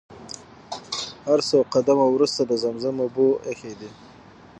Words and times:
هر 1.27 1.39
څو 1.49 1.57
قدمه 1.73 2.05
وروسته 2.09 2.41
د 2.45 2.51
زمزم 2.63 2.95
اوبه 3.03 3.25
ايښي 3.47 3.73
دي. 3.79 3.89